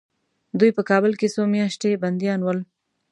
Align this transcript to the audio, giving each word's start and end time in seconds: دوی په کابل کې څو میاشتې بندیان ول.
دوی 0.59 0.71
په 0.77 0.81
کابل 0.89 1.11
کې 1.19 1.27
څو 1.35 1.41
میاشتې 1.55 1.99
بندیان 2.03 2.39
ول. 2.43 2.59